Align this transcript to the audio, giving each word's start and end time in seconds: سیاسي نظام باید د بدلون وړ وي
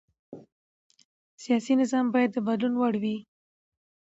سیاسي 1.43 1.73
نظام 1.81 2.05
باید 2.13 2.29
د 2.33 2.37
بدلون 2.47 2.73
وړ 2.77 2.93
وي 3.03 3.17